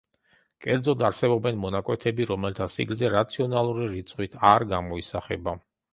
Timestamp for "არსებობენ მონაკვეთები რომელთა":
1.09-2.69